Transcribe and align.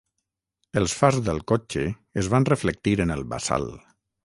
Els 0.81 0.95
fars 1.01 1.19
del 1.27 1.41
cotxe 1.51 1.85
es 2.23 2.31
van 2.37 2.49
reflectir 2.51 2.97
en 3.07 3.17
el 3.19 3.25
bassal. 3.35 3.71